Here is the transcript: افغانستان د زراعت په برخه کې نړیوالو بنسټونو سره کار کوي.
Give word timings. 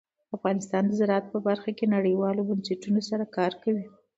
افغانستان 0.35 0.83
د 0.87 0.91
زراعت 0.99 1.25
په 1.33 1.39
برخه 1.47 1.71
کې 1.77 1.85
نړیوالو 1.95 2.47
بنسټونو 2.49 3.01
سره 3.09 3.25
کار 3.37 3.51
کوي. 3.63 3.85